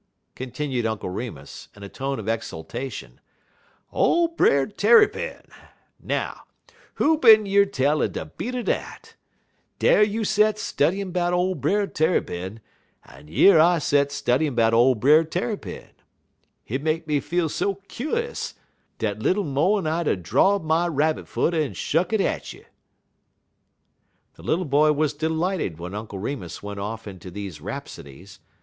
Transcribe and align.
continued 0.33 0.83
Uncle 0.83 1.11
Remus 1.11 1.67
in 1.75 1.83
a 1.83 1.87
tone 1.87 2.17
of 2.17 2.27
exultation. 2.27 3.19
"Ole 3.93 4.29
Brer 4.29 4.65
Tarrypin! 4.65 5.43
Now, 5.99 6.45
who 6.95 7.19
bin 7.19 7.45
year 7.45 7.67
tell 7.67 8.01
er 8.01 8.07
de 8.07 8.25
beat 8.25 8.55
er 8.55 8.63
dat? 8.63 9.13
Dar 9.77 10.01
you 10.01 10.23
sets 10.23 10.63
studyin' 10.63 11.11
'bout 11.11 11.33
ole 11.33 11.53
Brer 11.53 11.85
Tarrypin, 11.85 12.61
en 13.07 13.27
yer 13.27 13.59
I 13.59 13.77
sets 13.77 14.15
studyin' 14.15 14.55
'bout 14.55 14.73
ole 14.73 14.95
Brer 14.95 15.23
Tarrypin. 15.23 15.91
Hit 16.63 16.81
make 16.81 17.05
me 17.07 17.19
feel 17.19 17.47
so 17.47 17.75
kuse 17.87 18.55
dat 18.97 19.19
little 19.19 19.43
mo' 19.43 19.77
en 19.77 19.85
I'd 19.85 20.07
'a' 20.07 20.15
draw'd 20.15 20.63
my 20.63 20.87
Rabbit 20.87 21.27
foot 21.27 21.53
en 21.53 21.75
shuck 21.75 22.11
it 22.11 22.19
at 22.21 22.53
you." 22.53 22.65
The 24.33 24.41
little 24.41 24.65
boy 24.65 24.93
was 24.93 25.13
delighted 25.13 25.77
when 25.77 25.93
Uncle 25.93 26.17
Remus 26.17 26.63
went 26.63 26.79
off 26.79 27.05
into 27.05 27.29
these 27.29 27.61
rhapsodies. 27.61 28.39